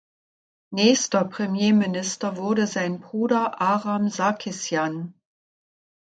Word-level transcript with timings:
Nächster 0.71 1.23
Premierminister 1.25 2.35
wurde 2.35 2.65
sein 2.65 3.01
Bruder 3.01 3.61
Aram 3.61 4.09
Sarkissjan. 4.09 5.13